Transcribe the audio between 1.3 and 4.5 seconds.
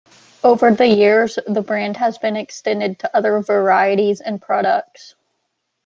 the brand has been extended to other varieties and